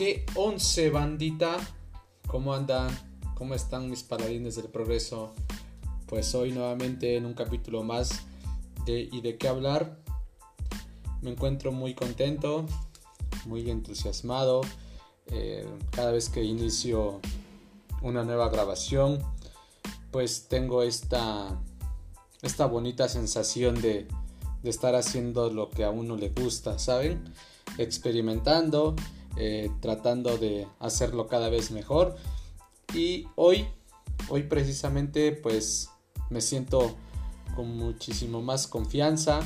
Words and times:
¿Qué 0.00 0.24
once 0.34 0.88
bandita? 0.88 1.58
¿Cómo 2.26 2.54
andan? 2.54 2.88
¿Cómo 3.34 3.52
están 3.52 3.90
mis 3.90 4.02
paladines 4.02 4.56
del 4.56 4.68
progreso? 4.68 5.34
Pues 6.06 6.34
hoy 6.34 6.52
nuevamente 6.52 7.18
en 7.18 7.26
un 7.26 7.34
capítulo 7.34 7.82
más 7.82 8.22
de 8.86 9.10
¿Y 9.12 9.20
de 9.20 9.36
qué 9.36 9.46
hablar? 9.46 9.98
Me 11.20 11.28
encuentro 11.28 11.70
muy 11.70 11.92
contento, 11.92 12.64
muy 13.44 13.70
entusiasmado. 13.70 14.62
Eh, 15.26 15.68
cada 15.90 16.12
vez 16.12 16.30
que 16.30 16.44
inicio 16.44 17.20
una 18.00 18.24
nueva 18.24 18.48
grabación, 18.48 19.18
pues 20.10 20.48
tengo 20.48 20.82
esta, 20.82 21.60
esta 22.40 22.64
bonita 22.64 23.06
sensación 23.06 23.82
de, 23.82 24.08
de 24.62 24.70
estar 24.70 24.94
haciendo 24.94 25.50
lo 25.50 25.68
que 25.68 25.84
a 25.84 25.90
uno 25.90 26.16
le 26.16 26.30
gusta, 26.30 26.78
¿saben? 26.78 27.22
Experimentando 27.76 28.96
eh, 29.36 29.70
tratando 29.80 30.36
de 30.38 30.66
hacerlo 30.78 31.28
cada 31.28 31.48
vez 31.48 31.70
mejor. 31.70 32.16
Y 32.94 33.26
hoy, 33.36 33.66
hoy 34.28 34.42
precisamente 34.44 35.32
pues 35.32 35.88
me 36.30 36.40
siento 36.40 36.96
con 37.54 37.76
muchísimo 37.76 38.42
más 38.42 38.66
confianza. 38.66 39.40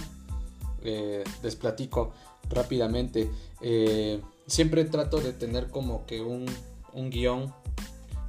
Eh, 0.83 1.25
les 1.43 1.57
platico 1.57 2.13
rápidamente. 2.49 3.31
Eh, 3.61 4.21
siempre 4.47 4.85
trato 4.85 5.19
de 5.19 5.33
tener 5.33 5.69
como 5.71 6.07
que 6.07 6.21
un, 6.21 6.47
un 6.93 7.11
guion, 7.11 7.55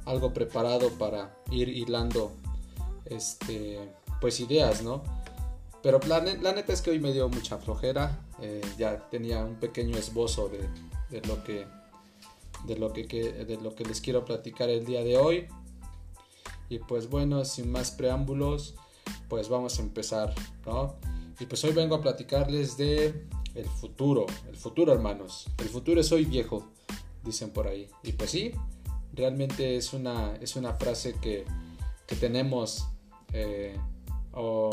algo 0.04 0.32
preparado 0.32 0.90
para 0.90 1.36
ir 1.50 1.68
hilando 1.68 2.32
este, 3.06 3.78
pues 4.20 4.40
ideas, 4.40 4.82
¿no? 4.82 5.02
Pero 5.82 6.00
la, 6.06 6.20
la, 6.20 6.52
neta 6.52 6.72
es 6.72 6.82
que 6.82 6.90
hoy 6.90 6.98
me 6.98 7.12
dio 7.12 7.28
mucha 7.28 7.58
flojera. 7.58 8.20
ya 8.76 9.08
tenía 9.08 9.44
un 9.44 9.54
pequeño 9.54 9.96
esbozo 9.96 10.48
de, 10.48 10.68
de 11.10 11.20
lo 11.22 11.42
que 11.44 11.66
de 12.64 12.76
lo 12.76 12.92
que, 12.92 13.04
de 13.04 13.56
lo 13.60 13.74
que 13.74 13.84
les 13.84 14.00
quiero 14.00 14.24
platicar 14.24 14.68
el 14.70 14.84
día 14.84 15.04
de 15.04 15.18
hoy. 15.18 15.46
Y 16.68 16.78
pues 16.80 17.08
bueno 17.08 17.44
sin 17.44 17.70
más 17.70 17.90
preámbulos 17.90 18.74
pues 19.28 19.48
vamos 19.48 19.78
a 19.78 19.82
empezar 19.82 20.34
¿no? 20.64 20.96
y 21.38 21.46
pues 21.46 21.62
hoy 21.64 21.72
vengo 21.72 21.94
a 21.94 22.00
platicarles 22.00 22.76
de 22.76 23.24
el 23.54 23.66
futuro 23.66 24.26
el 24.48 24.56
futuro 24.56 24.92
hermanos. 24.92 25.46
El 25.58 25.68
futuro 25.68 26.00
es 26.00 26.10
hoy 26.12 26.24
viejo 26.24 26.68
dicen 27.24 27.50
por 27.50 27.66
ahí. 27.68 27.88
Y 28.02 28.12
pues 28.12 28.30
sí 28.30 28.52
realmente 29.12 29.76
es 29.76 29.92
una 29.92 30.34
es 30.40 30.56
una 30.56 30.74
frase 30.74 31.14
que, 31.20 31.44
que 32.06 32.16
tenemos 32.16 32.86
eh, 33.32 33.76
o 34.32 34.70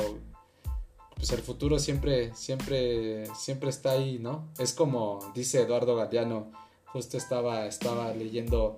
pues 1.24 1.40
el 1.40 1.46
futuro 1.46 1.80
siempre, 1.80 2.36
siempre, 2.36 3.34
siempre 3.34 3.70
está 3.70 3.92
ahí, 3.92 4.20
¿no? 4.20 4.50
Es 4.60 4.74
como 4.74 5.32
dice 5.34 5.62
Eduardo 5.62 5.96
Galeano, 5.96 6.52
justo 6.88 7.16
estaba, 7.16 7.66
estaba 7.66 8.14
leyendo 8.14 8.78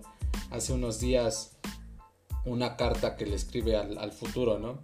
hace 0.52 0.72
unos 0.72 1.00
días 1.00 1.58
una 2.46 2.78
carta 2.78 3.16
que 3.16 3.26
le 3.26 3.36
escribe 3.36 3.76
al, 3.78 4.12
futuro, 4.12 4.60
¿no? 4.60 4.78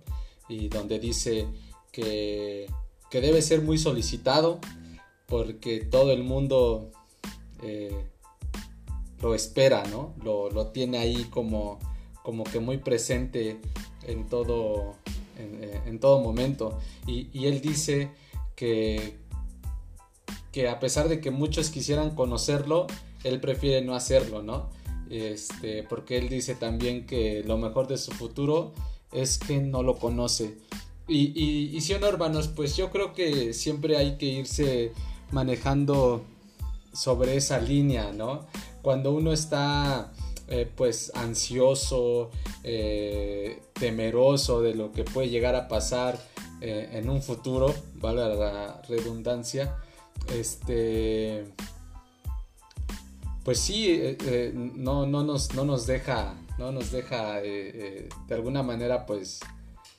Y 0.50 0.70
donde 0.70 0.98
dice 0.98 1.46
que, 1.92 2.66
que, 3.12 3.22
debe 3.22 3.44
ser 3.44 3.62
muy 3.62 3.78
solicitado 3.78 4.60
porque 5.28 5.82
todo 5.82 6.14
el 6.14 6.24
mundo 6.24 6.90
eh, 7.62 8.10
lo 9.22 9.36
espera, 9.36 9.84
¿no? 9.86 10.16
Lo, 10.24 10.50
lo, 10.50 10.72
tiene 10.72 10.98
ahí 10.98 11.26
como, 11.26 11.78
como 12.24 12.44
que 12.44 12.60
muy 12.60 12.80
presente 12.80 13.62
en 14.08 14.28
todo, 14.28 14.96
eh, 15.42 15.82
en, 15.86 16.00
todo 16.00 16.20
momento. 16.20 16.80
Y, 17.08 17.46
él 17.46 17.62
dice 17.62 18.10
que, 18.56 19.18
que 20.52 20.70
a 20.70 20.80
pesar 20.80 21.10
de 21.10 21.22
que 21.22 21.32
muchos 21.32 21.70
quisieran 21.70 22.16
conocerlo, 22.16 22.88
él 23.24 23.40
prefiere 23.40 23.86
no 23.86 23.96
hacerlo, 23.96 24.42
¿no? 24.42 24.70
Este, 25.10 25.84
porque 25.84 26.18
él 26.18 26.30
dice 26.30 26.56
también 26.56 27.06
que 27.06 27.44
lo 27.46 27.58
mejor 27.58 27.88
de 27.88 27.98
su 27.98 28.12
futuro 28.12 28.74
es 29.12 29.38
que 29.38 29.60
no 29.60 29.84
lo 29.84 29.98
conoce. 29.98 30.58
Y, 31.08 31.78
si 31.82 31.94
no, 31.96 32.08
hermanos, 32.08 32.48
pues 32.48 32.78
yo 32.78 32.90
creo 32.90 33.14
que 33.14 33.54
siempre 33.54 33.98
hay 33.98 34.18
que 34.18 34.28
irse 34.28 34.94
manejando 35.32 36.24
sobre 36.94 37.36
esa 37.36 37.60
línea, 37.60 38.14
¿no? 38.14 38.48
Cuando 38.82 39.12
uno 39.12 39.34
está 39.34 40.14
eh, 40.54 40.70
pues 40.76 41.14
ansioso, 41.16 42.30
eh, 42.66 43.62
temeroso 43.72 44.62
de 44.62 44.76
lo 44.76 44.92
que 44.92 45.06
puede 45.06 45.30
llegar 45.30 45.56
a 45.56 45.70
pasar 45.70 46.20
eh, 46.60 46.90
en 46.92 47.10
un 47.10 47.22
futuro, 47.22 47.74
vale 47.96 48.36
la 48.36 48.82
redundancia, 48.90 49.78
este, 50.36 51.46
pues 53.46 53.60
sí, 53.60 54.18
no, 54.54 55.06
no, 55.06 55.24
nos, 55.24 55.56
no 55.56 55.64
nos 55.64 55.88
deja, 55.88 56.36
no 56.60 56.74
nos 56.74 56.92
deja 56.92 57.40
de 57.40 58.10
alguna 58.30 58.62
manera 58.62 59.06
pues 59.06 59.40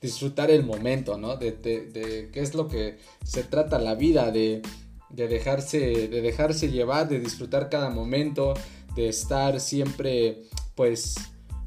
disfrutar 0.03 0.51
el 0.51 0.67
momento, 0.67 1.17
¿no? 1.17 1.37
De, 1.37 1.53
de, 1.53 2.29
qué 2.31 2.41
es 2.41 2.55
lo 2.55 2.69
que 2.69 2.99
se 3.25 3.43
trata 3.43 3.79
la 3.79 3.95
vida, 3.95 4.31
de, 4.31 4.61
de, 5.09 5.29
dejarse, 5.29 5.79
de 6.09 6.21
dejarse 6.21 6.71
llevar, 6.71 7.09
de 7.09 7.21
disfrutar 7.21 7.71
cada 7.71 7.89
momento, 7.89 8.53
de 8.95 9.09
estar 9.09 9.61
siempre 9.61 10.43
pues 10.75 11.15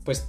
pues 0.04 0.28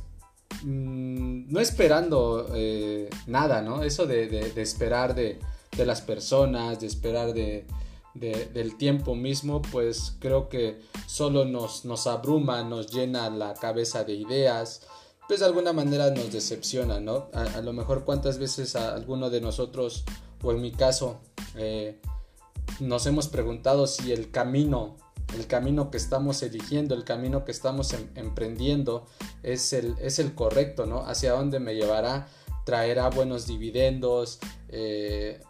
mm, 0.65 1.53
no 1.53 1.61
esperando 1.61 2.49
eh, 2.55 3.09
nada, 3.27 3.63
¿no? 3.63 3.83
Eso 3.83 4.07
de, 4.07 4.53
esperar 4.57 5.15
de, 5.15 5.39
las 5.77 6.01
personas, 6.01 6.81
de 6.81 6.87
esperar 6.87 7.35
de, 7.35 7.67
del 8.15 8.77
tiempo 8.79 9.15
mismo, 9.15 9.61
pues 9.61 10.17
creo 10.19 10.49
que 10.49 10.81
solo 11.07 11.45
nos, 11.45 11.85
nos 11.85 12.07
abruma, 12.07 12.63
nos 12.63 12.91
llena 12.91 13.29
la 13.29 13.53
cabeza 13.55 14.05
de 14.05 14.15
ideas, 14.15 14.87
pues 15.29 15.41
de 15.41 15.47
alguna 15.47 15.73
manera 15.73 16.11
nos 16.11 16.33
decepciona, 16.33 17.01
¿no? 17.01 17.29
A, 17.33 17.61
lo 17.61 17.73
mejor 17.73 18.05
cuántas 18.05 18.39
veces 18.39 18.77
a 18.77 18.95
alguno 18.95 19.29
de 19.29 19.41
nosotros, 19.41 20.05
o 20.43 20.53
en 20.53 20.63
mi 20.63 20.73
caso, 20.73 21.21
eh, 21.57 22.01
nos 22.81 23.07
hemos 23.07 23.29
preguntado 23.29 23.87
si 23.87 24.13
el 24.13 24.31
camino 24.31 24.97
el 25.35 25.47
camino 25.47 25.91
que 25.91 25.97
estamos 25.97 26.43
eligiendo, 26.43 26.95
el 26.95 27.05
camino 27.05 27.45
que 27.45 27.53
estamos 27.53 27.93
em, 27.93 28.09
emprendiendo 28.15 29.07
es 29.43 29.73
el, 29.73 29.95
es 30.01 30.19
el 30.19 30.35
correcto, 30.35 30.87
¿no? 30.87 31.01
Hacia 31.07 31.33
dónde 31.33 31.61
me 31.61 31.75
llevará, 31.75 32.29
traerá 32.65 33.11
buenos 33.11 33.47
dividendos, 33.47 34.39
eh, 34.69 35.41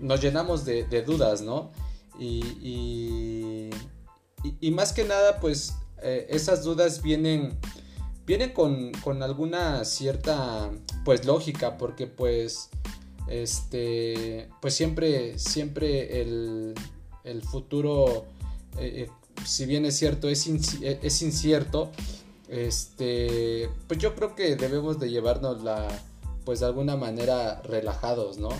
nos 0.00 0.20
llenamos 0.20 0.64
de, 0.64 0.84
dudas, 1.02 1.42
¿no? 1.42 1.72
Y, 2.18 3.70
y, 4.60 4.70
más 4.70 4.92
que 4.92 5.04
nada, 5.04 5.40
pues 5.40 5.74
eh, 6.02 6.26
esas 6.30 6.62
dudas 6.62 7.02
vienen, 7.02 7.58
vienen 8.26 8.52
con, 8.52 8.92
con, 9.02 9.22
alguna 9.22 9.84
cierta, 9.84 10.70
pues 11.04 11.24
lógica, 11.24 11.76
porque 11.76 12.06
pues, 12.06 12.70
este, 13.28 14.48
pues 14.60 14.74
siempre, 14.74 15.38
siempre 15.38 16.20
el, 16.20 16.74
el 17.24 17.42
futuro 17.42 18.26
eh, 18.78 19.08
si 19.44 19.66
bien 19.66 19.84
es 19.84 19.98
cierto, 19.98 20.28
es, 20.28 20.46
es 20.46 21.22
incierto, 21.22 21.90
este, 22.48 23.70
pues 23.88 23.98
yo 23.98 24.14
creo 24.14 24.34
que 24.34 24.56
debemos 24.56 25.00
de 25.00 25.10
llevarnos 25.10 25.62
la, 25.62 25.88
pues 26.44 26.60
de 26.60 26.66
alguna 26.66 26.96
manera 26.96 27.60
relajados, 27.62 28.38
¿no? 28.38 28.50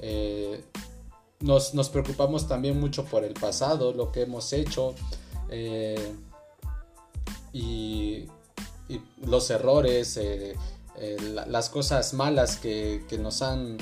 Eh, 0.00 0.64
nos, 1.40 1.74
nos, 1.74 1.88
preocupamos 1.88 2.48
también 2.48 2.78
mucho 2.78 3.04
por 3.04 3.24
el 3.24 3.34
pasado, 3.34 3.92
lo 3.92 4.10
que 4.10 4.22
hemos 4.22 4.52
hecho 4.52 4.94
eh, 5.50 6.14
y, 7.52 8.26
y, 8.88 9.00
los 9.24 9.50
errores, 9.50 10.16
eh, 10.16 10.56
las 11.46 11.70
cosas 11.70 12.12
malas 12.12 12.56
que, 12.56 13.04
que 13.08 13.18
nos 13.18 13.42
han 13.42 13.78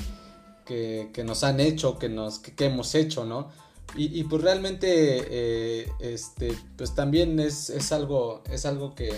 que, 0.67 1.11
que, 1.15 1.25
nos 1.25 1.45
han 1.45 1.61
hecho, 1.61 1.99
que, 1.99 2.11
nos, 2.11 2.41
que 2.41 2.67
hemos 2.67 2.95
hecho, 2.95 3.25
¿no? 3.25 3.49
Y, 3.95 4.25
pues 4.25 4.43
realmente, 4.43 4.89
eh, 4.91 5.91
este, 6.01 6.53
pues 6.77 6.95
también 6.95 7.41
es, 7.41 7.71
es, 7.71 7.93
algo, 7.93 8.43
es 8.51 8.67
algo 8.67 8.95
que, 8.95 9.09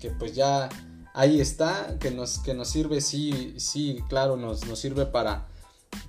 que, 0.00 0.10
pues 0.10 0.34
ya 0.34 0.68
ahí 1.14 1.40
está, 1.40 1.96
que 2.00 2.10
nos, 2.10 2.38
que 2.38 2.52
nos 2.52 2.68
sirve, 2.68 3.00
sí, 3.00 3.54
sí, 3.58 4.00
claro, 4.08 4.36
nos, 4.36 4.66
nos 4.66 4.80
sirve 4.80 5.06
para, 5.06 5.46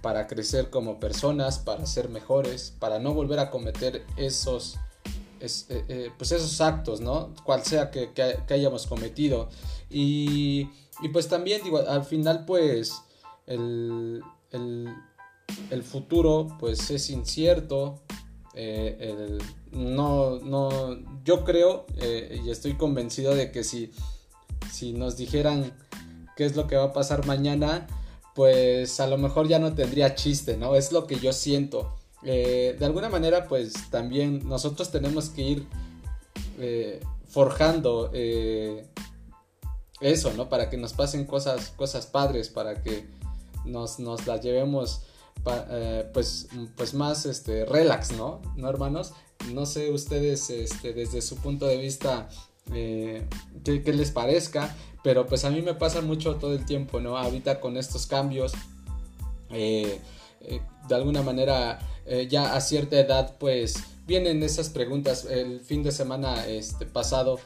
para 0.01 0.25
crecer 0.25 0.71
como 0.71 0.99
personas, 0.99 1.59
para 1.59 1.85
ser 1.85 2.09
mejores, 2.09 2.73
para 2.79 2.97
no 2.97 3.13
volver 3.13 3.37
a 3.37 3.51
cometer 3.51 4.03
esos, 4.15 4.77
eh, 5.39 5.49
eh, 5.69 6.11
pues 6.17 6.31
esos 6.31 6.59
actos, 6.59 6.99
¿no? 6.99 7.35
Cual 7.43 7.63
sea 7.63 7.91
que, 7.91 8.13
que, 8.13 8.53
hayamos 8.53 8.87
cometido. 8.87 9.49
Y, 9.91 10.69
y, 11.03 11.09
pues 11.13 11.27
también, 11.27 11.63
digo, 11.63 11.77
al 11.87 12.03
final, 12.03 12.45
pues, 12.45 12.99
el, 13.45 14.23
el 14.51 14.87
el 15.69 15.83
futuro 15.83 16.47
pues 16.59 16.89
es 16.89 17.09
incierto. 17.09 18.01
Eh, 18.53 19.37
no, 19.71 20.39
no, 20.39 20.97
yo 21.23 21.43
creo 21.43 21.85
eh, 21.97 22.41
y 22.43 22.49
estoy 22.49 22.73
convencido 22.73 23.35
de 23.35 23.51
que 23.51 23.63
si, 23.63 23.91
si 24.71 24.93
nos 24.93 25.15
dijeran 25.15 25.77
qué 26.35 26.45
es 26.45 26.55
lo 26.55 26.65
que 26.65 26.75
va 26.75 26.85
a 26.85 26.93
pasar 26.93 27.25
mañana, 27.25 27.87
pues 28.33 28.99
a 28.99 29.07
lo 29.07 29.17
mejor 29.17 29.47
ya 29.47 29.59
no 29.59 29.73
tendría 29.73 30.15
chiste, 30.15 30.57
¿no? 30.57 30.75
Es 30.75 30.91
lo 30.91 31.05
que 31.05 31.19
yo 31.19 31.33
siento. 31.33 31.95
Eh, 32.23 32.75
de 32.79 32.85
alguna 32.85 33.09
manera, 33.09 33.47
pues 33.47 33.73
también 33.91 34.47
nosotros 34.47 34.91
tenemos 34.91 35.29
que 35.29 35.41
ir 35.41 35.67
forjando 37.29 38.11
eso, 38.13 40.33
¿no? 40.33 40.49
Para 40.49 40.69
que 40.69 40.77
nos 40.77 40.93
pasen 40.93 41.25
cosas, 41.25 41.73
cosas 41.75 42.07
padres, 42.07 42.49
para 42.49 42.81
que 42.81 43.05
nos, 43.65 43.99
nos 43.99 44.25
las 44.25 44.41
llevemos 44.41 45.01
eh, 45.69 46.09
pues, 46.13 46.47
pues 46.75 46.93
más 46.93 47.25
este, 47.25 47.65
relax, 47.65 48.11
¿no? 48.13 48.41
¿No, 48.55 48.69
hermanos? 48.69 49.13
No 49.53 49.65
sé 49.65 49.91
ustedes 49.91 50.49
este, 50.49 50.93
desde 50.93 51.21
su 51.21 51.37
punto 51.37 51.67
de 51.67 51.77
vista 51.77 52.29
eh, 52.73 53.27
qué, 53.63 53.81
les 53.93 54.11
parezca, 54.11 54.75
pero 55.03 55.25
pues 55.25 55.45
a 55.45 55.49
mí 55.49 55.61
me 55.61 55.73
pasa 55.73 56.01
mucho 56.01 56.35
todo 56.35 56.53
el 56.53 56.65
tiempo, 56.65 56.99
¿no? 56.99 57.17
Ahorita 57.17 57.59
con 57.59 57.77
estos 57.77 58.07
cambios, 58.07 58.53
eh, 59.51 60.01
de 60.87 60.95
alguna 60.95 61.21
manera 61.21 61.79
ya 62.29 62.55
a 62.55 62.61
cierta 62.61 62.97
edad 62.97 63.35
pues 63.37 63.75
vienen 64.05 64.41
esas 64.41 64.69
preguntas. 64.69 65.25
El 65.25 65.59
fin 65.59 65.83
de 65.83 65.91
semana 65.91 66.47
este, 66.47 66.85
pasado 66.85 67.39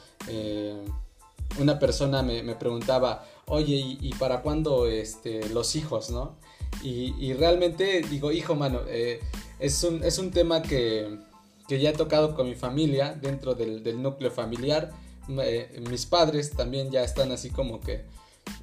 una 1.59 1.79
persona 1.79 2.21
me, 2.23 2.55
preguntaba, 2.55 3.25
oye, 3.47 3.75
¿y, 3.99 4.13
para 4.13 4.41
cuándo 4.41 4.87
este, 4.87 5.49
los 5.49 5.75
hijos, 5.75 6.09
no? 6.09 6.37
Y, 6.83 7.33
realmente 7.33 8.01
digo, 8.09 8.31
hijo, 8.31 8.55
mano, 8.55 8.81
eh, 8.87 9.19
es, 9.59 9.83
un, 9.83 10.03
es 10.03 10.17
un 10.17 10.31
tema 10.31 10.63
que, 10.63 11.19
ya 11.69 11.91
he 11.91 11.93
tocado 11.93 12.35
con 12.35 12.47
mi 12.47 12.55
familia, 12.55 13.13
dentro 13.13 13.53
del, 13.53 14.01
núcleo 14.01 14.31
familiar. 14.31 14.91
Mis 15.27 16.05
padres 16.05 16.51
también 16.51 16.91
ya 16.91 17.03
están 17.03 17.31
así 17.31 17.51
como 17.51 17.79
que 17.79 18.03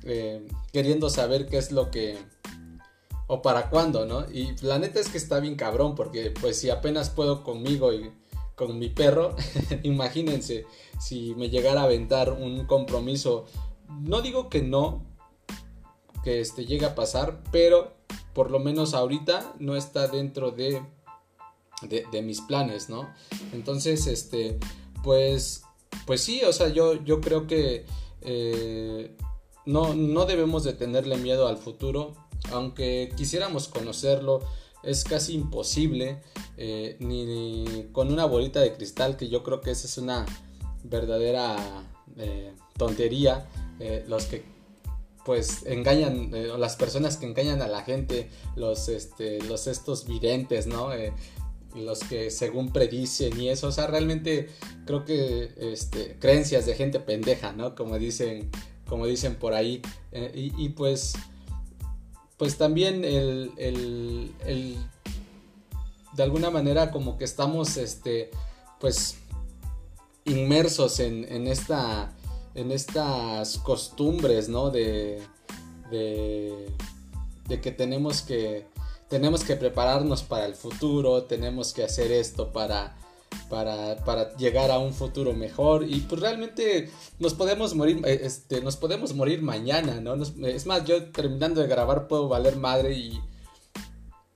eh, 0.03 0.47
queriendo 0.73 1.09
saber 1.09 1.47
qué 1.47 1.59
es 1.59 1.71
lo 1.71 1.91
que... 1.91 2.19
o 3.29 3.41
para 3.41 3.71
cuándo, 3.71 4.05
¿no? 4.05 4.29
Y 4.31 4.55
la 4.63 4.79
neta 4.79 4.99
es 4.99 5.09
que 5.09 5.19
está 5.19 5.39
bien 5.39 5.55
cabrón, 5.55 5.95
porque 5.95 6.33
pues 6.33 6.59
si 6.59 6.71
apenas 6.71 7.11
puedo 7.11 7.45
conmigo 7.45 7.93
y 7.93 8.11
con 8.57 8.79
mi 8.79 8.89
perro, 8.89 9.37
imagínense 9.85 10.67
si 11.01 11.35
me 11.37 11.49
llegara 11.49 11.83
a 11.83 11.85
aventar 11.85 12.33
un 12.33 12.67
compromiso. 12.67 13.47
No 14.01 14.21
digo 14.21 14.51
que 14.51 14.61
no, 14.61 15.07
que 16.25 16.41
este 16.41 16.67
llegue 16.67 16.85
a 16.85 16.95
pasar, 16.95 17.43
pero 17.53 17.98
por 18.39 18.53
lo 18.53 18.61
menos 18.61 18.95
ahorita 18.95 19.57
no 19.59 19.75
está 19.75 20.07
dentro 20.07 20.53
de, 20.53 20.81
de, 21.83 22.23
mis 22.23 22.41
planes, 22.41 22.89
¿no? 22.89 23.13
Entonces, 23.53 24.07
este, 24.07 24.61
pues, 25.03 25.63
pues 26.07 26.21
sí, 26.21 26.43
o 26.45 26.53
sea, 26.53 26.69
yo, 26.69 27.03
yo 27.03 27.21
creo 27.21 27.49
que 27.49 27.85
eh, 28.21 29.17
no, 29.67 29.93
no 29.95 30.25
debemos 30.25 30.63
de 30.63 30.73
tenerle 30.73 31.17
miedo 31.17 31.49
al 31.49 31.57
futuro, 31.57 32.15
aunque 32.53 33.11
quisiéramos 33.17 33.67
conocerlo, 33.67 34.45
es 34.85 35.03
casi 35.03 35.35
imposible, 35.35 36.23
eh, 36.57 36.97
ni, 37.01 37.89
con 37.91 38.13
una 38.13 38.25
bolita 38.25 38.61
de 38.61 38.73
cristal, 38.73 39.17
que 39.17 39.29
yo 39.29 39.43
creo 39.43 39.61
que 39.61 39.73
esa 39.73 39.89
es 39.89 39.99
una 39.99 40.25
verdadera 40.85 41.57
eh, 42.17 42.55
tontería, 42.77 43.49
los 44.07 44.27
que 44.27 44.58
pues 45.29 45.67
engañan, 45.67 46.31
eh, 46.33 46.53
las 46.57 46.77
personas 46.77 47.19
que 47.19 47.27
engañan 47.27 47.61
a 47.61 47.69
la 47.69 47.83
gente, 47.83 48.31
los, 48.57 48.89
este, 48.89 49.43
los 49.43 49.67
estos 49.67 50.07
videntes, 50.07 50.67
¿no? 50.67 50.95
Eh, 50.95 51.13
los 51.75 51.99
que 51.99 52.31
según 52.31 52.73
predicen 52.73 53.39
y 53.39 53.51
eso, 53.51 53.67
o 53.67 53.71
sea, 53.73 53.89
realmente 53.89 54.49
creo 54.87 55.05
que 55.05 55.53
este, 55.59 56.17
creencias 56.19 56.65
de 56.65 56.75
gente 56.75 56.99
pendeja, 56.99 57.53
¿no? 57.53 57.75
Como 57.75 57.99
dicen, 57.99 58.49
como 58.87 59.05
dicen 59.05 59.35
por 59.35 59.53
ahí. 59.53 59.83
Eh, 60.13 60.51
y, 60.57 60.71
pues, 60.71 61.13
pues 62.39 62.57
también 62.57 63.05
el, 63.05 63.53
el, 63.59 64.33
el, 64.47 64.79
de 66.15 66.23
alguna 66.23 66.49
manera 66.49 66.91
como 66.91 67.19
que 67.19 67.25
estamos, 67.25 67.77
este, 67.77 68.31
pues, 68.81 69.19
inmersos 70.25 71.01
en, 71.01 71.31
en 71.31 71.49
esta 71.49 72.15
en 72.59 72.73
estas 72.73 73.59
costumbres, 73.59 74.49
¿no? 74.49 74.71
De, 74.71 75.23
de, 75.91 76.67
que 77.61 77.71
tenemos 77.71 78.23
que 78.23 78.67
tenemos 79.09 79.43
que 79.45 79.57
prepararnos 79.57 80.23
para 80.23 80.45
el 80.45 80.55
futuro, 80.55 81.23
tenemos 81.23 81.73
que 81.73 81.83
hacer 81.83 82.13
esto 82.13 82.53
para, 82.53 82.95
para, 83.49 84.37
llegar 84.37 84.71
a 84.71 84.79
un 84.79 84.93
futuro 84.93 85.33
mejor 85.33 85.85
y 85.89 86.01
pues 86.01 86.21
realmente 86.21 86.91
nos 87.19 87.33
podemos 87.33 87.75
morir, 87.75 88.03
eh, 88.05 88.21
este, 88.25 88.61
nos 88.61 88.77
podemos 88.77 89.15
morir 89.15 89.41
mañana, 89.41 90.01
¿no? 90.01 90.15
es 90.15 90.67
más, 90.67 90.85
yo 90.85 91.11
terminando 91.11 91.63
de 91.63 91.69
grabar 91.69 92.07
puedo 92.09 92.29
valer 92.29 92.57
madre 92.57 92.95
y... 92.95 93.21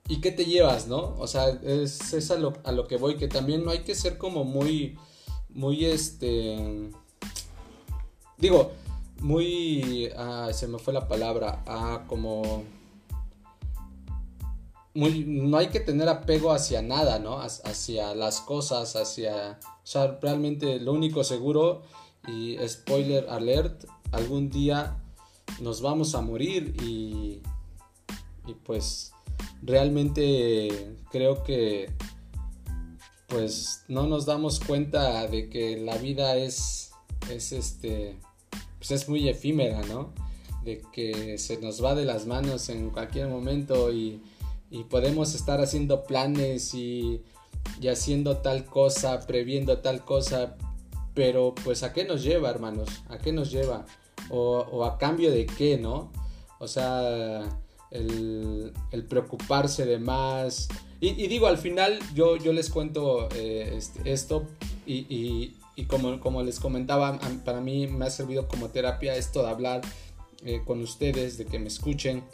¿Y 0.08 0.20
qué 0.20 0.30
te 0.30 0.44
llevas, 0.44 0.88
no? 0.88 1.14
O 1.18 1.26
sea, 1.26 1.48
es, 1.48 2.12
es 2.12 2.30
a, 2.30 2.36
lo, 2.36 2.52
a 2.64 2.72
lo 2.72 2.86
que 2.86 2.96
voy, 2.96 3.16
que 3.16 3.28
también 3.28 3.64
no 3.64 3.70
hay 3.70 3.78
que 3.78 3.94
ser 3.94 4.18
como 4.18 4.44
muy, 4.44 4.98
muy, 5.48 5.86
este 5.86 6.90
Digo, 8.38 8.72
muy... 9.20 10.10
Ah, 10.16 10.50
se 10.52 10.66
me 10.68 10.78
fue 10.78 10.92
la 10.92 11.08
palabra. 11.08 11.62
Ah, 11.66 12.04
como... 12.06 12.64
Muy, 14.94 15.24
no 15.24 15.56
hay 15.56 15.68
que 15.68 15.80
tener 15.80 16.08
apego 16.08 16.52
hacia 16.52 16.82
nada, 16.82 17.18
¿no? 17.18 17.40
Hacia 17.40 18.14
las 18.14 18.40
cosas, 18.40 18.94
hacia... 18.96 19.58
O 19.62 19.86
sea, 19.86 20.18
realmente 20.20 20.78
lo 20.80 20.92
único 20.92 21.24
seguro, 21.24 21.82
y 22.28 22.56
spoiler 22.68 23.28
alert, 23.30 23.84
algún 24.12 24.50
día 24.50 24.96
nos 25.60 25.80
vamos 25.80 26.14
a 26.14 26.20
morir 26.20 26.76
y, 26.82 27.42
y 28.46 28.54
pues 28.64 29.12
realmente 29.62 30.96
creo 31.10 31.42
que 31.42 31.90
pues 33.26 33.84
no 33.88 34.06
nos 34.06 34.26
damos 34.26 34.60
cuenta 34.60 35.26
de 35.26 35.48
que 35.48 35.78
la 35.78 35.96
vida 35.96 36.36
es, 36.36 36.91
es 37.30 37.52
este 37.52 38.16
pues 38.82 38.90
es 38.90 39.08
muy 39.08 39.28
efímera, 39.28 39.80
¿no? 39.82 40.12
De 40.64 40.82
que 40.92 41.38
se 41.38 41.56
nos 41.58 41.82
va 41.82 41.94
de 41.94 42.04
las 42.04 42.26
manos 42.26 42.68
en 42.68 42.90
cualquier 42.90 43.28
momento 43.28 43.92
y, 43.92 44.20
podemos 44.90 45.34
estar 45.34 45.60
haciendo 45.60 46.02
planes 46.02 46.74
y, 46.74 47.22
haciendo 47.88 48.38
tal 48.38 48.64
cosa, 48.64 49.20
previendo 49.24 49.78
tal 49.78 50.04
cosa, 50.04 50.56
pero 51.14 51.54
pues 51.62 51.84
a 51.84 51.92
qué 51.92 52.04
nos 52.04 52.24
lleva, 52.24 52.50
hermanos, 52.50 52.88
a 53.08 53.18
qué 53.18 53.30
nos 53.30 53.52
lleva, 53.52 53.86
o, 54.30 54.84
a 54.84 54.98
cambio 54.98 55.30
de 55.30 55.46
qué, 55.46 55.78
¿no? 55.78 56.10
O 56.58 56.66
sea, 56.66 57.42
el, 57.92 58.72
preocuparse 59.08 59.86
de 59.86 60.00
más. 60.00 60.66
Y, 60.98 61.28
digo, 61.28 61.46
al 61.46 61.58
final 61.58 62.00
yo, 62.14 62.36
yo 62.36 62.52
les 62.52 62.68
cuento 62.68 63.28
eh, 63.36 63.74
este, 63.76 64.12
esto 64.12 64.44
y, 64.86 65.54
y 65.76 65.84
como, 65.84 66.20
como 66.20 66.42
les 66.42 66.60
comentaba, 66.60 67.18
para 67.44 67.60
mí 67.60 67.86
me 67.86 68.04
ha 68.04 68.10
servido 68.10 68.48
como 68.48 68.68
terapia 68.68 69.16
esto 69.16 69.42
de 69.42 69.50
hablar 69.50 69.80
eh, 70.44 70.62
con 70.64 70.80
ustedes, 70.80 71.38
de 71.38 71.46
que 71.46 71.58
me 71.58 71.68
escuchen. 71.68 72.24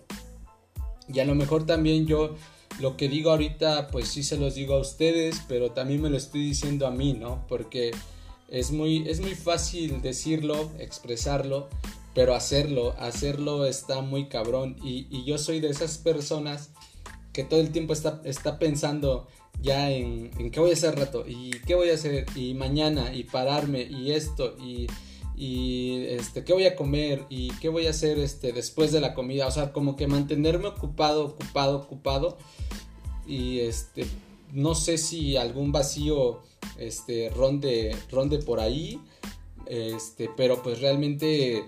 Y 1.13 1.21
a 1.21 1.25
lo 1.25 1.35
mejor 1.35 1.65
también 1.65 2.07
yo 2.07 2.35
lo 2.81 2.97
que 2.97 3.09
digo 3.09 3.31
ahorita, 3.31 3.89
pues 3.89 4.09
sí 4.09 4.23
se 4.23 4.37
los 4.37 4.55
digo 4.55 4.75
a 4.75 4.81
ustedes, 4.81 5.43
pero 5.49 5.71
también 5.71 6.03
me 6.03 6.11
lo 6.11 6.17
estoy 6.17 6.43
diciendo 6.43 6.87
a 6.87 6.91
mí, 6.91 7.13
¿no? 7.13 7.45
Porque 7.49 7.93
es 8.49 8.71
muy, 8.71 9.09
es 9.09 9.21
muy 9.21 9.35
fácil 9.35 10.01
decirlo, 10.03 10.71
expresarlo, 10.79 11.69
pero 12.15 12.35
hacerlo, 12.35 12.95
hacerlo 12.99 13.67
está 13.67 14.01
muy 14.01 14.29
cabrón. 14.29 14.77
Y, 14.83 15.07
y 15.11 15.25
yo 15.25 15.39
soy 15.39 15.61
de 15.61 15.69
esas 15.69 15.99
personas 15.99 16.71
que 17.39 17.45
todo 17.45 17.61
el 17.61 17.71
tiempo 17.71 17.93
está, 17.93 18.21
está 18.25 18.59
pensando 18.59 19.29
ya 19.63 19.93
en, 19.93 20.51
qué 20.51 20.59
voy 20.59 20.71
a 20.71 20.73
hacer 20.73 20.99
rato 20.99 21.25
y 21.25 21.53
qué 21.69 21.77
voy 21.77 21.89
a 21.91 21.95
hacer 21.95 22.27
y 22.35 22.55
mañana 22.55 23.15
y 23.15 23.23
pararme 23.23 23.83
y 23.83 24.11
esto 24.11 24.57
y, 24.59 24.89
y 25.37 26.05
este 26.07 26.43
qué 26.43 26.53
voy 26.53 26.67
a 26.67 26.75
comer 26.75 27.27
y 27.31 27.53
qué 27.61 27.69
voy 27.69 27.87
a 27.87 27.91
hacer 27.91 28.19
este 28.19 28.53
después 28.53 28.91
de 28.91 29.01
la 29.01 29.15
comida. 29.15 29.47
O 29.47 29.53
sea 29.53 29.73
como 29.73 29.95
que 29.95 30.09
mantenerme 30.09 30.67
ocupado 30.67 31.27
ocupado 31.27 31.77
ocupado 31.77 32.39
y 33.25 33.61
este 33.61 34.05
no 34.53 34.75
sé 34.75 34.99
si 34.99 35.37
algún 35.37 35.71
vacío 35.71 36.41
este 36.77 37.31
ronde 37.31 37.95
ronde 38.11 38.39
por 38.39 38.59
ahí 38.59 39.01
este 39.67 40.29
pero 40.37 40.61
pues 40.61 40.81
realmente 40.81 41.63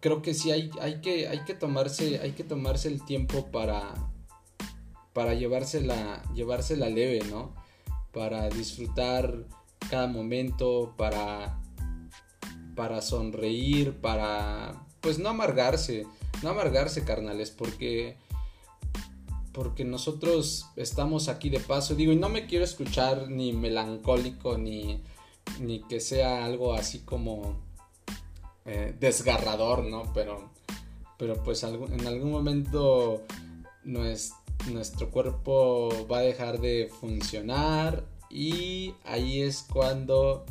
creo 0.00 0.20
que 0.20 0.34
sí 0.34 0.50
hay, 0.50 0.68
hay 0.82 1.00
que 1.00 1.28
hay 1.28 1.44
que 1.46 1.54
tomarse 1.54 2.18
hay 2.18 2.32
que 2.32 2.44
tomarse 2.44 2.88
el 2.88 3.02
tiempo 3.06 3.46
para 3.50 4.12
para 5.12 5.34
llevársela, 5.34 6.22
llevársela 6.34 6.88
leve, 6.88 7.20
¿no? 7.30 7.54
Para 8.12 8.48
disfrutar 8.48 9.46
cada 9.90 10.06
momento, 10.06 10.94
para, 10.96 11.58
para 12.74 13.02
sonreír, 13.02 14.00
para, 14.00 14.86
pues 15.00 15.18
no 15.18 15.28
amargarse, 15.28 16.06
no 16.42 16.50
amargarse, 16.50 17.04
carnales, 17.04 17.50
porque, 17.50 18.16
porque 19.52 19.84
nosotros 19.84 20.66
estamos 20.76 21.28
aquí 21.28 21.50
de 21.50 21.60
paso, 21.60 21.94
digo, 21.94 22.12
y 22.12 22.16
no 22.16 22.28
me 22.28 22.46
quiero 22.46 22.64
escuchar 22.64 23.28
ni 23.28 23.52
melancólico, 23.52 24.56
ni, 24.56 25.02
ni 25.60 25.82
que 25.82 26.00
sea 26.00 26.44
algo 26.44 26.74
así 26.74 27.00
como 27.00 27.60
eh, 28.64 28.94
desgarrador, 28.98 29.84
¿no? 29.84 30.12
Pero, 30.14 30.50
pero 31.18 31.42
pues 31.42 31.62
en 31.64 32.06
algún 32.06 32.30
momento 32.30 33.22
es 33.84 34.32
nuestro 34.70 35.10
cuerpo 35.10 36.06
va 36.10 36.18
a 36.18 36.22
dejar 36.22 36.60
de 36.60 36.90
funcionar 37.00 38.04
y 38.30 38.94
ahí 39.04 39.42
es 39.42 39.66
cuando 39.70 40.44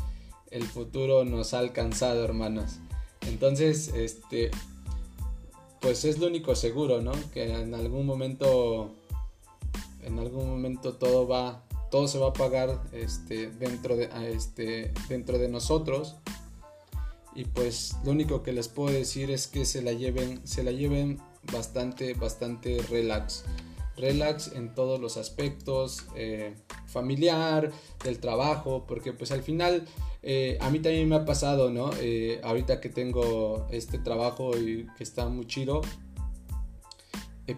el 0.51 0.63
futuro 0.63 1.23
nos 1.25 1.53
ha 1.53 1.59
alcanzado, 1.59 2.23
hermanos. 2.23 2.79
Entonces, 3.21 3.89
este, 3.95 4.51
pues 5.79 6.05
es 6.05 6.19
lo 6.19 6.27
único 6.27 6.55
seguro, 6.55 7.01
¿no? 7.01 7.13
Que 7.33 7.53
en 7.53 7.73
algún 7.73 8.05
momento, 8.05 8.91
en 10.03 10.19
algún 10.19 10.49
momento 10.49 10.93
todo 10.93 11.27
va, 11.27 11.63
todo 11.89 12.07
se 12.07 12.19
va 12.19 12.29
a 12.29 12.33
pagar, 12.33 12.81
este, 12.91 13.49
dentro 13.49 13.95
de, 13.95 14.09
este, 14.31 14.93
dentro 15.09 15.39
de 15.39 15.49
nosotros. 15.49 16.17
Y 17.33 17.45
pues 17.45 17.95
lo 18.03 18.11
único 18.11 18.43
que 18.43 18.51
les 18.51 18.67
puedo 18.67 18.93
decir 18.93 19.31
es 19.31 19.47
que 19.47 19.65
se 19.65 19.81
la 19.81 19.93
lleven, 19.93 20.45
se 20.45 20.63
la 20.63 20.71
lleven 20.71 21.19
bastante, 21.51 22.13
bastante 22.13 22.81
relax 22.89 23.45
relax 24.01 24.51
en 24.53 24.73
todos 24.73 24.99
los 24.99 25.15
aspectos, 25.15 26.05
eh, 26.15 26.55
familiar, 26.87 27.71
del 28.03 28.19
trabajo, 28.19 28.85
porque 28.87 29.13
pues 29.13 29.31
al 29.31 29.43
final 29.43 29.85
eh, 30.23 30.57
a 30.59 30.69
mí 30.69 30.79
también 30.79 31.07
me 31.07 31.15
ha 31.15 31.25
pasado, 31.25 31.69
¿no? 31.69 31.91
Eh, 32.01 32.41
ahorita 32.43 32.81
que 32.81 32.89
tengo 32.89 33.67
este 33.71 33.99
trabajo 33.99 34.57
y 34.57 34.87
que 34.97 35.03
está 35.03 35.29
muy 35.29 35.47
chido, 35.47 35.81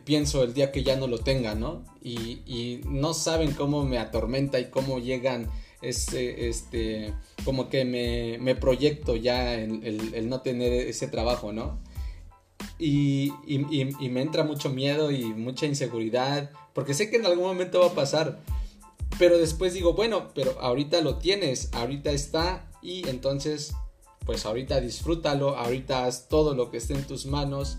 pienso 0.06 0.44
el 0.44 0.54
día 0.54 0.72
que 0.72 0.84
ya 0.84 0.96
no 0.96 1.08
lo 1.08 1.20
tenga, 1.20 1.56
¿no? 1.56 1.84
Y, 2.02 2.82
no 2.86 3.14
saben 3.14 3.52
cómo 3.52 3.86
me 3.86 3.98
atormenta 3.98 4.60
y 4.60 4.70
cómo 4.70 5.00
llegan 5.00 5.50
ese, 5.82 6.48
este, 6.48 7.14
como 7.46 7.70
que 7.70 7.86
me, 7.86 8.56
proyecto 8.56 9.16
ya 9.16 9.54
el 9.56 10.30
no 10.30 10.42
tener 10.42 10.74
ese 10.74 11.08
trabajo, 11.08 11.52
¿no? 11.52 11.80
Y, 12.86 14.10
me 14.10 14.22
entra 14.22 14.44
mucho 14.44 14.70
miedo 14.70 15.10
y 15.10 15.24
mucha 15.24 15.66
inseguridad, 15.66 16.52
porque 16.74 16.94
sé 16.94 17.10
que 17.10 17.16
en 17.16 17.26
algún 17.26 17.46
momento 17.46 17.80
va 17.80 17.88
a 17.88 17.94
pasar. 17.94 18.42
Pero 19.18 19.38
después 19.38 19.74
digo, 19.74 19.94
bueno, 19.94 20.30
pero 20.36 20.60
ahorita 20.60 21.00
lo 21.00 21.18
tienes, 21.18 21.70
ahorita 21.74 22.12
está 22.12 22.70
y 22.82 23.08
entonces, 23.08 23.74
pues 24.26 24.46
ahorita 24.46 24.82
disfrútalo, 24.82 25.56
ahorita 25.56 26.06
haz 26.06 26.28
todo 26.28 26.56
lo 26.56 26.72
que 26.72 26.78
esté 26.78 26.94
en 26.96 27.08
tus 27.08 27.26
manos 27.26 27.78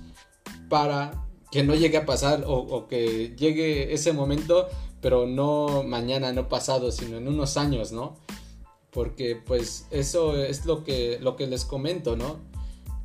para 0.71 1.27
que 1.51 1.65
no 1.65 1.75
llegue 1.75 1.99
a 1.99 2.07
pasar 2.07 2.45
o, 2.47 2.55
o 2.55 2.89
que 2.89 3.35
llegue 3.37 3.93
ese 3.93 4.15
momento, 4.15 4.69
pero 5.03 5.27
no 5.27 5.83
mañana, 5.83 6.33
no 6.33 6.49
pasado, 6.49 6.91
sino 6.91 7.19
en 7.19 7.29
unos 7.29 7.59
años, 7.59 7.93
¿no? 7.93 8.17
Porque 8.91 9.37
pues 9.37 9.87
eso 9.91 10.37
es 10.43 10.65
lo 10.65 10.83
que, 10.83 11.19
lo 11.21 11.37
que 11.37 11.47
les 11.47 11.67
comento, 11.67 12.17
¿no? 12.17 12.54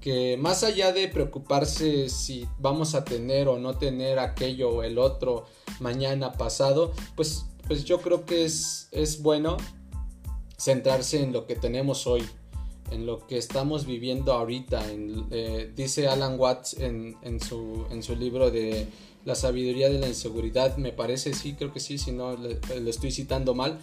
Que 0.01 0.37
más 0.37 0.63
allá 0.63 0.91
de 0.91 1.07
preocuparse 1.07 2.09
si 2.09 2.47
vamos 2.57 2.95
a 2.95 3.03
tener 3.03 3.47
o 3.47 3.59
no 3.59 3.77
tener 3.77 4.19
aquello 4.19 4.69
o 4.69 4.83
el 4.83 4.97
otro 4.97 5.45
mañana 5.79 6.33
pasado, 6.33 6.93
pues, 7.15 7.45
pues 7.67 7.83
yo 7.83 8.01
creo 8.01 8.25
que 8.25 8.45
es, 8.45 8.87
es 8.91 9.21
bueno 9.21 9.57
centrarse 10.57 11.21
en 11.21 11.33
lo 11.33 11.45
que 11.45 11.55
tenemos 11.55 12.07
hoy, 12.07 12.25
en 12.91 13.05
lo 13.05 13.25
que 13.27 13.37
estamos 13.37 13.85
viviendo 13.85 14.33
ahorita. 14.33 14.83
Eh, 15.31 15.71
dice 15.75 16.07
Alan 16.07 16.39
Watts 16.39 16.75
en, 16.79 17.15
su, 17.41 17.85
en 17.89 18.03
su 18.03 18.15
libro 18.15 18.51
de 18.51 18.87
La 19.25 19.35
sabiduría 19.35 19.89
de 19.89 19.99
la 19.99 20.07
inseguridad, 20.07 20.77
me 20.77 20.91
parece, 20.91 21.33
sí, 21.33 21.55
creo 21.55 21.73
que 21.73 21.79
sí, 21.79 21.97
si 21.97 22.11
no 22.11 22.35
lo 22.35 22.89
estoy 22.89 23.11
citando 23.11 23.53
mal, 23.53 23.79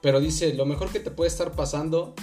pero 0.00 0.20
dice, 0.20 0.54
lo 0.54 0.66
mejor 0.66 0.90
que 0.90 1.00
te 1.00 1.12
puede 1.12 1.28
estar 1.28 1.52
pasando 1.52 2.14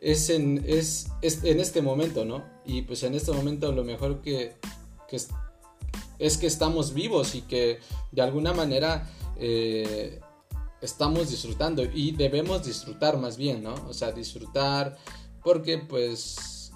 es 0.00 0.30
en, 0.30 0.64
es, 0.66 1.08
en 1.22 1.60
este 1.60 1.82
momento, 1.82 2.24
¿no? 2.24 2.44
Y 2.64 2.82
pues 2.82 3.02
en 3.02 3.14
este 3.14 3.32
momento 3.32 3.72
lo 3.72 3.84
mejor 3.84 4.20
que, 4.20 4.56
es 6.18 6.36
que 6.36 6.46
estamos 6.46 6.94
vivos 6.94 7.34
y 7.34 7.42
que 7.42 7.78
de 8.12 8.22
alguna 8.22 8.52
manera 8.52 9.10
eh, 9.38 10.20
estamos 10.80 11.30
disfrutando 11.30 11.82
y 11.84 12.12
debemos 12.12 12.64
disfrutar 12.64 13.18
más 13.18 13.36
bien, 13.36 13.62
¿no? 13.62 13.74
O 13.88 13.92
sea, 13.92 14.12
disfrutar 14.12 14.96
porque 15.42 15.78
pues 15.78 16.72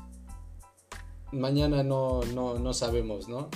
mañana 1.32 1.82
no, 1.82 2.22
no, 2.24 2.74
sabemos, 2.74 3.28
¿no? 3.28 3.48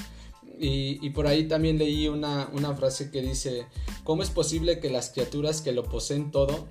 Y, 0.56 1.10
por 1.10 1.26
ahí 1.26 1.48
también 1.48 1.78
leí 1.78 2.06
una, 2.06 2.48
una 2.52 2.74
frase 2.74 3.10
que 3.10 3.20
dice, 3.20 3.66
¿cómo 4.04 4.22
es 4.22 4.30
posible 4.30 4.78
que 4.78 4.88
las 4.88 5.10
criaturas 5.10 5.62
que 5.62 5.72
lo 5.72 5.82
poseen 5.82 6.30
todo 6.30 6.68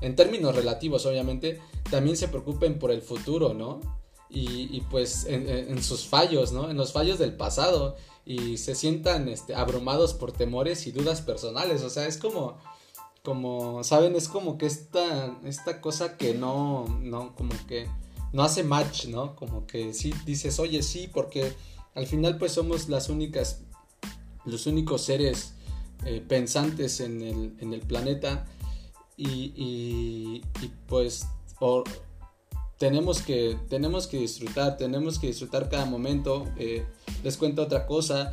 en 0.00 0.16
términos 0.16 0.54
relativos 0.54 1.06
obviamente, 1.06 1.60
también 1.90 2.16
se 2.16 2.28
preocupen 2.28 2.78
por 2.78 2.90
el 2.90 3.02
futuro, 3.02 3.54
¿no? 3.54 3.80
Y, 4.32 4.80
pues 4.90 5.26
en, 5.28 5.82
sus 5.82 6.06
fallos, 6.06 6.52
¿no? 6.52 6.70
En 6.70 6.76
los 6.76 6.92
fallos 6.92 7.18
del 7.18 7.36
pasado 7.36 7.96
y 8.24 8.58
se 8.58 8.76
sientan 8.76 9.28
este, 9.28 9.56
abrumados 9.56 10.14
por 10.14 10.30
temores 10.30 10.86
y 10.86 10.92
dudas 10.92 11.20
personales, 11.20 11.82
o 11.82 11.90
sea, 11.90 12.06
es 12.06 12.16
como, 12.16 12.56
como, 13.24 13.82
¿saben? 13.82 14.14
Es 14.14 14.28
como 14.28 14.56
que 14.56 14.66
esta, 14.66 15.36
esta 15.44 15.80
cosa 15.80 16.16
que 16.16 16.34
no, 16.34 16.86
no, 17.02 17.34
como 17.34 17.54
que 17.66 17.88
no 18.32 18.44
hace 18.44 18.62
match, 18.62 19.06
¿no? 19.06 19.34
Como 19.34 19.66
que 19.66 19.92
sí 19.94 20.14
dices, 20.24 20.60
oye, 20.60 20.84
sí, 20.84 21.10
porque 21.12 21.52
al 21.94 22.06
final 22.06 22.38
pues 22.38 22.52
somos 22.52 22.88
las 22.88 23.08
únicas, 23.08 23.62
los 24.44 24.66
únicos 24.66 25.02
seres 25.02 25.54
eh, 26.04 26.24
pensantes 26.26 27.00
en 27.00 27.20
el, 27.20 27.56
en 27.58 27.74
el 27.74 27.80
planeta 27.80 28.46
y, 29.20 30.42
pues 30.86 31.26
tenemos, 32.78 33.20
que, 33.20 33.58
tenemos 33.68 34.06
que 34.06 34.18
disfrutar, 34.18 34.76
tenemos 34.76 35.18
que 35.18 35.26
disfrutar 35.26 35.68
cada 35.68 35.84
momento. 35.84 36.48
Eh, 36.56 36.84
les 37.22 37.36
cuento 37.36 37.62
otra 37.62 37.86
cosa, 37.86 38.32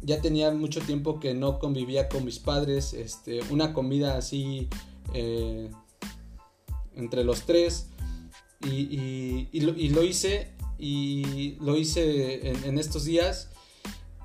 ya 0.00 0.20
tenía 0.20 0.50
mucho 0.50 0.80
tiempo 0.80 1.20
que 1.20 1.34
no 1.34 1.58
convivía 1.58 2.08
con 2.08 2.24
mis 2.24 2.38
padres, 2.38 2.94
este, 2.94 3.40
una 3.50 3.74
comida 3.74 4.16
así 4.16 4.68
eh, 5.12 5.70
entre 6.94 7.24
los 7.24 7.42
tres 7.42 7.88
y, 8.66 9.60
lo, 9.60 10.02
hice 10.02 10.52
y 10.78 11.56
lo 11.60 11.76
hice 11.76 12.52
en 12.66 12.78
estos 12.78 13.04
días 13.04 13.50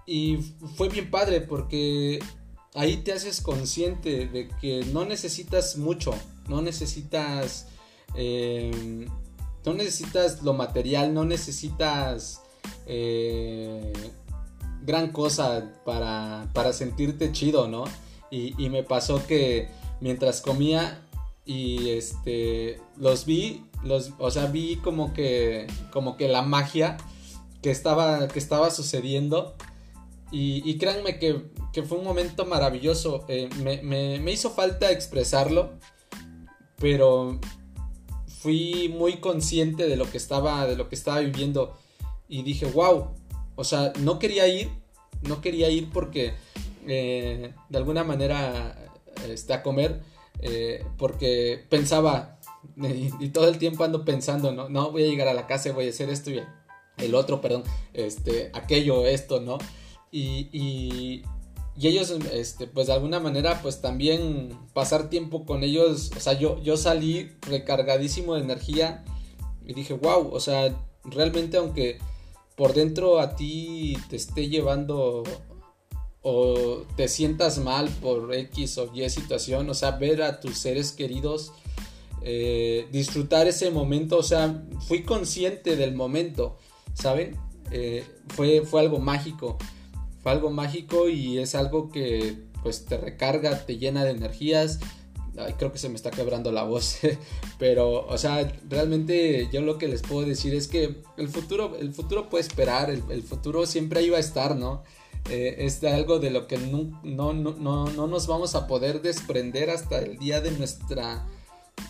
y 0.05 0.37
fue 0.75 0.87
bien 0.87 1.11
padre 1.11 1.41
porque 1.41 2.19
ahí 2.77 2.97
te 2.97 3.11
haces 3.11 3.41
consciente 3.41 4.27
de 4.27 4.49
que 4.61 4.85
no 4.93 5.03
necesitas 5.03 5.77
mucho, 5.77 6.13
no 6.47 6.61
necesitas, 6.61 7.67
eh, 8.15 9.07
no 9.65 9.73
necesitas 9.73 10.43
lo 10.43 10.53
material, 10.53 11.13
no 11.13 11.25
necesitas 11.25 12.41
eh, 12.85 13.91
gran 14.83 15.11
cosa 15.11 15.73
para, 15.85 16.47
para, 16.53 16.71
sentirte 16.71 17.31
chido, 17.31 17.67
¿no? 17.67 17.85
Y, 18.29 18.53
me 18.69 18.83
pasó 18.83 19.25
que 19.25 19.69
mientras 19.99 20.41
comía 20.41 21.01
y 21.45 21.89
este 21.89 22.79
los 22.97 23.25
vi, 23.25 23.65
los, 23.83 24.11
o 24.19 24.29
sea, 24.29 24.45
vi 24.47 24.75
como 24.77 25.13
que, 25.13 25.65
como 25.91 26.15
que 26.15 26.27
la 26.27 26.41
magia 26.43 26.97
que 27.61 27.71
estaba, 27.71 28.27
que 28.27 28.39
estaba 28.39 28.69
sucediendo 28.69 29.55
y, 30.31 30.77
créanme 30.77 31.19
que, 31.19 31.41
fue 31.83 31.97
un 31.97 32.03
momento 32.03 32.45
maravilloso. 32.45 33.25
Eh, 33.27 33.49
me, 33.83 34.31
hizo 34.31 34.49
falta 34.51 34.91
expresarlo, 34.91 35.71
pero 36.79 37.39
fui 38.39 38.93
muy 38.97 39.17
consciente 39.17 39.87
de 39.87 39.95
lo 39.95 40.09
que 40.09 40.17
estaba, 40.17 40.65
de 40.67 40.75
lo 40.75 40.89
que 40.89 40.95
estaba 40.95 41.19
viviendo. 41.19 41.77
Y 42.27 42.43
dije, 42.43 42.65
wow. 42.65 43.15
O 43.55 43.63
sea, 43.63 43.93
no 43.99 44.19
quería 44.19 44.47
ir. 44.47 44.69
No 45.21 45.41
quería 45.41 45.69
ir 45.69 45.89
porque 45.91 46.33
eh, 46.87 47.53
de 47.69 47.77
alguna 47.77 48.03
manera 48.03 48.75
está 49.27 49.55
a 49.55 49.63
comer. 49.63 50.01
Eh, 50.41 50.85
porque 50.97 51.65
pensaba, 51.69 52.39
y, 52.75 53.29
todo 53.29 53.47
el 53.47 53.57
tiempo 53.57 53.83
ando 53.83 54.05
pensando, 54.05 54.51
no, 54.51 54.69
no 54.69 54.91
voy 54.91 55.03
a 55.03 55.07
llegar 55.07 55.27
a 55.27 55.33
la 55.33 55.47
casa 55.47 55.69
y 55.69 55.71
voy 55.71 55.87
a 55.87 55.89
hacer 55.89 56.09
esto 56.09 56.31
y 56.31 56.43
el 56.97 57.15
otro, 57.15 57.41
perdón, 57.41 57.63
este, 57.93 58.51
aquello, 58.53 59.05
esto, 59.05 59.39
¿no? 59.39 59.57
Y, 60.11 61.23
ellos, 61.79 62.11
este, 62.33 62.67
pues 62.67 62.87
de 62.87 62.93
alguna 62.93 63.19
manera, 63.19 63.61
pues 63.61 63.81
también 63.81 64.57
pasar 64.73 65.09
tiempo 65.09 65.45
con 65.45 65.63
ellos, 65.63 66.11
o 66.15 66.19
sea, 66.19 66.33
yo, 66.33 66.61
yo 66.63 66.75
salí 66.75 67.31
recargadísimo 67.41 68.35
de 68.35 68.41
energía 68.41 69.03
y 69.65 69.73
dije, 69.73 69.93
wow, 69.93 70.29
o 70.31 70.39
sea, 70.39 70.75
realmente 71.03 71.57
aunque 71.57 71.99
por 72.55 72.73
dentro 72.73 73.19
a 73.19 73.35
ti 73.35 73.95
te 74.09 74.15
esté 74.15 74.49
llevando 74.49 75.23
o 76.21 76.83
te 76.95 77.07
sientas 77.07 77.59
mal 77.59 77.87
por 78.01 78.33
X 78.33 78.79
o 78.79 78.91
Y 78.93 79.07
situación, 79.09 79.69
o 79.69 79.73
sea, 79.75 79.91
ver 79.91 80.23
a 80.23 80.39
tus 80.39 80.57
seres 80.57 80.91
queridos, 80.91 81.53
eh, 82.23 82.87
disfrutar 82.91 83.47
ese 83.47 83.69
momento, 83.69 84.17
o 84.17 84.23
sea, 84.23 84.63
fui 84.87 85.03
consciente 85.03 85.75
del 85.75 85.95
momento, 85.95 86.57
¿saben? 86.95 87.37
Eh, 87.71 88.03
fue, 88.29 88.63
fue 88.65 88.81
algo 88.81 88.99
mágico 88.99 89.57
algo 90.29 90.51
mágico 90.51 91.09
y 91.09 91.39
es 91.39 91.55
algo 91.55 91.89
que 91.89 92.47
pues 92.63 92.85
te 92.85 92.97
recarga, 92.97 93.65
te 93.65 93.77
llena 93.77 94.03
de 94.03 94.11
energías. 94.11 94.79
Ay, 95.37 95.53
creo 95.53 95.71
que 95.71 95.77
se 95.77 95.89
me 95.89 95.95
está 95.95 96.09
quebrando 96.09 96.51
la 96.51 96.63
voz, 96.63 96.97
pero 97.59 98.05
o 98.07 98.17
sea, 98.17 98.51
realmente 98.67 99.47
yo 99.51 99.61
lo 99.61 99.77
que 99.77 99.87
les 99.87 100.01
puedo 100.01 100.27
decir 100.27 100.55
es 100.55 100.67
que 100.67 101.03
el 101.17 101.29
futuro, 101.29 101.77
el 101.79 101.93
futuro 101.93 102.27
puede 102.29 102.41
esperar, 102.41 102.89
el, 102.89 103.23
futuro 103.23 103.65
siempre 103.65 104.01
iba 104.01 104.17
a 104.17 104.19
estar, 104.19 104.55
¿no? 104.55 104.83
Eh, 105.29 105.57
es 105.59 105.83
algo 105.83 106.19
de 106.19 106.31
lo 106.31 106.47
que 106.47 106.57
no, 106.57 106.99
no, 107.03 107.33
no, 107.33 107.53
no, 107.53 108.07
nos 108.07 108.27
vamos 108.27 108.55
a 108.55 108.65
poder 108.65 109.01
desprender 109.01 109.69
hasta 109.69 109.99
el 109.99 110.17
día 110.17 110.41
de 110.41 110.51
nuestra 110.51 111.25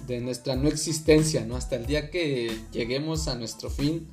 de 0.06 0.20
nuestra 0.20 0.56
no 0.56 0.68
existencia, 0.68 1.46
¿no? 1.46 1.56
Hasta 1.56 1.78
el 1.78 1.86
día 1.86 2.12
que 2.12 2.56
lleguemos 2.72 3.28
a 3.28 3.36
nuestro 3.36 3.70
fin, 3.70 4.10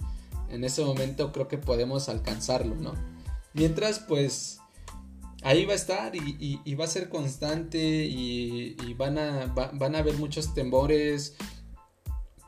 en 0.51 0.63
ese 0.63 0.85
momento 0.85 1.33
creo 1.33 1.49
que 1.49 1.59
podemos 1.59 2.09
alcanzarlo, 2.09 2.77
¿no? 2.77 3.14
Mientras, 3.55 4.01
pues, 4.01 4.59
ahí 5.43 5.65
va 5.65 5.73
a 5.73 5.77
estar 5.77 6.15
y, 6.15 6.75
va 6.75 6.85
a 6.85 6.89
ser 6.89 7.09
constante 7.09 7.79
y, 7.79 8.95
van, 8.95 9.19
a, 9.19 9.47
van 9.47 9.95
a 9.95 9.99
haber 9.99 10.19
muchos 10.19 10.55
temores 10.55 11.35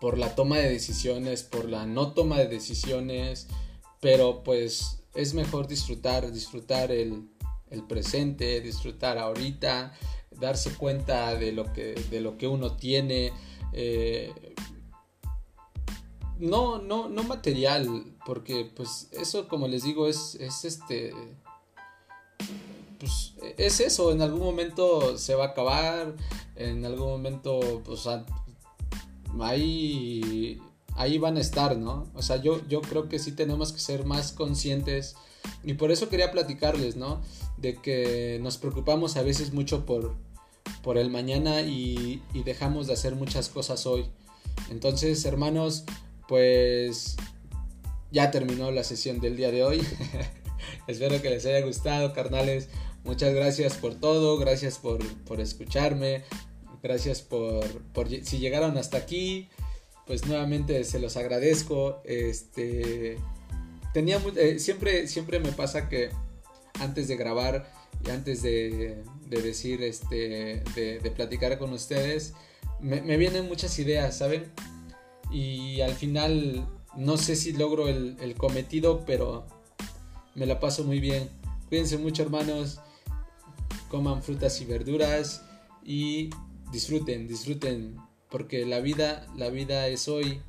por 0.00 0.18
la 0.18 0.34
toma 0.34 0.58
de 0.58 0.68
decisiones, 0.68 1.42
por 1.42 1.68
la 1.68 1.86
no 1.86 2.12
toma 2.12 2.38
de 2.38 2.48
decisiones, 2.48 3.48
pero 4.00 4.42
pues 4.42 5.02
es 5.14 5.34
mejor 5.34 5.68
disfrutar, 5.68 6.30
disfrutar 6.32 6.92
el, 6.92 7.28
presente, 7.88 8.60
disfrutar 8.60 9.18
ahorita, 9.18 9.92
darse 10.30 10.70
cuenta 10.75 11.34
de 11.34 11.52
lo 11.52 11.72
que, 11.72 11.94
de 12.10 12.20
lo 12.20 12.38
que 12.38 12.46
uno 12.46 12.76
tiene. 12.76 13.32
Eh, 13.72 14.32
no, 16.38 16.78
no, 16.78 17.09
no 17.09 17.23
material, 17.23 18.05
porque 18.25 18.71
pues 18.75 19.09
eso 19.12 19.49
como 19.49 19.69
les 19.69 19.83
digo 19.83 20.09
es, 20.09 20.35
es 20.37 20.64
este... 20.64 21.14
Pues 22.99 23.35
es 23.59 23.81
eso, 23.81 24.11
en 24.11 24.23
algún 24.23 24.40
momento 24.40 25.19
se 25.19 25.35
va 25.35 25.45
a 25.45 25.49
acabar, 25.49 26.14
en 26.57 26.85
algún 26.85 27.09
momento 27.09 27.83
pues 27.85 28.07
ahí, 29.40 30.61
ahí 30.95 31.19
van 31.19 31.37
a 31.37 31.40
estar, 31.40 31.76
¿no? 31.76 32.07
O 32.14 32.23
sea, 32.23 32.37
yo, 32.37 32.66
yo 32.69 32.81
creo 32.81 33.09
que 33.09 33.19
sí 33.19 33.33
tenemos 33.33 33.73
que 33.73 33.81
ser 33.81 34.07
más 34.07 34.33
conscientes 34.33 35.16
y 35.64 35.75
por 35.75 35.90
eso 35.90 36.09
quería 36.09 36.33
platicarles, 36.33 36.97
¿no? 36.97 37.21
De 37.57 37.76
que 37.76 38.38
nos 38.43 38.59
preocupamos 38.59 39.16
a 39.16 39.23
veces 39.23 39.52
mucho 39.52 39.85
por, 39.87 40.14
por 40.83 40.99
el 40.99 41.11
mañana 41.11 41.62
y, 41.62 42.23
dejamos 42.45 42.87
de 42.87 42.93
hacer 42.93 43.14
muchas 43.16 43.49
cosas 43.49 43.87
hoy. 43.87 44.07
Entonces, 44.71 45.25
hermanos, 45.25 45.85
pues 46.28 47.16
ya 48.11 48.30
terminó 48.30 48.71
la 48.71 48.85
sesión 48.85 49.21
del 49.21 49.37
día 49.37 49.50
de 49.50 49.64
hoy. 49.64 49.87
Espero 50.87 51.21
que 51.21 51.30
les 51.30 51.47
haya 51.47 51.64
gustado, 51.64 52.12
carnales. 52.12 52.68
Muchas 53.04 53.35
gracias 53.35 53.75
por 53.75 53.95
todo, 53.95 54.37
gracias 54.37 54.78
por, 54.78 55.00
escucharme, 55.38 56.25
gracias 56.83 57.23
por, 57.23 57.64
por, 57.92 58.09
si 58.09 58.38
llegaron 58.38 58.76
hasta 58.78 58.97
aquí, 58.97 59.49
pues 60.06 60.26
nuevamente 60.26 60.83
se 60.85 60.99
los 60.99 61.16
agradezco. 61.16 62.00
Este 62.04 63.18
tenía 63.95 64.21
eh, 64.37 64.59
siempre 64.59 65.06
siempre 65.06 65.38
me 65.38 65.52
pasa 65.52 65.88
que 65.88 66.11
antes 66.80 67.09
de 67.09 67.16
grabar 67.16 67.71
y 68.04 68.11
antes 68.11 68.42
de, 68.42 69.02
decir, 69.26 69.83
este, 69.83 70.62
de, 70.75 71.12
platicar 71.14 71.59
con 71.59 71.73
ustedes, 71.73 72.35
me, 72.80 73.16
vienen 73.16 73.49
muchas 73.49 73.78
ideas, 73.78 74.18
¿saben? 74.18 74.52
Y 75.30 75.80
al 75.80 75.92
final 75.92 76.66
no 76.97 77.16
sé 77.16 77.37
si 77.37 77.52
logro 77.52 77.88
el, 77.88 78.35
cometido, 78.37 79.04
pero 79.06 79.47
me 80.35 80.47
la 80.47 80.61
paso 80.61 80.85
muy 80.85 81.00
bien. 81.00 81.28
Cuídense 81.68 81.99
mucho 81.99 82.23
hermanos, 82.23 82.80
coman 83.88 84.23
frutas 84.23 84.61
y 84.61 84.64
verduras 84.64 85.42
y 85.85 86.30
disfruten, 86.73 87.26
disfruten, 87.26 87.97
porque 88.30 88.64
la 88.64 88.80
vida, 88.80 89.26
la 89.37 89.50
vida 89.50 89.88
es 89.88 90.09
hoy, 90.09 90.40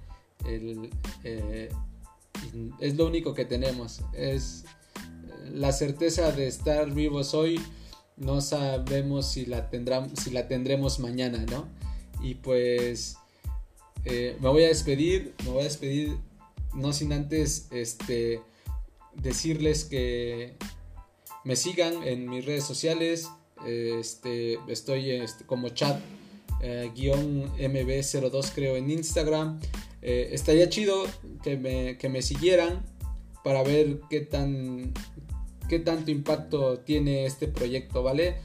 eh, 0.45 1.69
es 2.79 2.95
lo 2.95 3.07
único 3.07 3.33
que 3.33 3.45
tenemos, 3.45 4.01
es 4.13 4.65
la 5.51 5.71
certeza 5.71 6.31
de 6.31 6.47
estar 6.47 6.91
vivos 6.91 7.33
hoy 7.33 7.59
no 8.17 8.41
sabemos 8.41 9.31
si 9.31 9.45
la, 9.45 9.69
si 10.15 10.31
la 10.31 10.47
tendremos 10.47 10.99
mañana, 10.99 11.45
¿no? 11.49 11.67
Y 12.21 12.35
pues 12.35 13.17
eh, 14.09 14.37
me 14.39 14.49
voy 14.49 14.63
a 14.63 14.67
despedir, 14.67 15.33
me 15.43 15.51
voy 15.51 15.61
a 15.61 15.65
despedir 15.65 16.17
no 16.73 16.93
sin 16.93 17.11
antes 17.13 17.67
este, 17.71 18.41
decirles 19.15 19.85
que 19.85 20.53
me 21.43 21.55
sigan 21.55 22.03
en 22.03 22.29
mis 22.29 22.45
redes 22.45 22.63
sociales, 22.63 23.29
este, 23.65 24.59
estoy 24.67 25.11
este, 25.11 25.45
como 25.45 25.69
chat 25.69 25.99
eh, 26.61 26.91
mb02 26.95 28.51
creo 28.53 28.75
en 28.75 28.89
Instagram. 28.89 29.59
Eh, 30.01 30.29
estaría 30.31 30.69
chido 30.69 31.05
que 31.43 31.57
me, 31.57 31.97
que 31.97 32.09
me 32.09 32.21
siguieran 32.21 32.85
para 33.43 33.63
ver 33.63 34.01
qué 34.09 34.21
tan 34.21 34.93
qué 35.67 35.79
tanto 35.79 36.11
impacto 36.11 36.79
tiene 36.79 37.25
este 37.25 37.47
proyecto, 37.47 38.03
¿vale? 38.03 38.37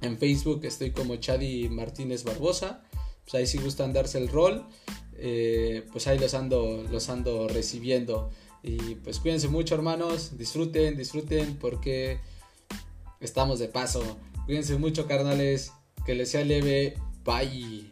En 0.00 0.16
Facebook 0.18 0.64
estoy 0.64 0.92
como 0.92 1.16
Chadi 1.16 1.68
Martínez 1.68 2.24
Barbosa. 2.24 2.85
Pues 3.26 3.34
ahí 3.34 3.46
si 3.46 3.58
gustan 3.58 3.92
darse 3.92 4.18
el 4.18 4.28
rol, 4.28 4.66
eh, 5.18 5.84
pues 5.92 6.06
ahí 6.06 6.18
los 6.18 6.34
ando, 6.34 6.84
los 6.90 7.08
ando 7.08 7.48
recibiendo. 7.48 8.30
Y 8.62 8.96
pues 8.96 9.20
cuídense 9.20 9.48
mucho 9.48 9.74
hermanos, 9.74 10.38
disfruten, 10.38 10.96
disfruten 10.96 11.56
porque 11.56 12.20
estamos 13.20 13.58
de 13.58 13.68
paso. 13.68 14.02
Cuídense 14.46 14.76
mucho 14.78 15.06
carnales, 15.06 15.72
que 16.04 16.14
les 16.14 16.30
sea 16.30 16.44
leve. 16.44 16.94
Bye. 17.24 17.88